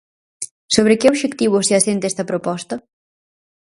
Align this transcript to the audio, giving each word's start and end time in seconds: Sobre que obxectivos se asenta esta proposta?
Sobre 0.75 0.97
que 0.99 1.09
obxectivos 1.13 1.63
se 1.69 1.73
asenta 1.79 2.09
esta 2.11 2.27
proposta? 2.31 2.75